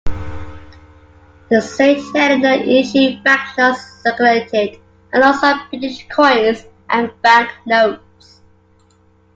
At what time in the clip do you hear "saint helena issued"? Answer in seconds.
1.61-3.23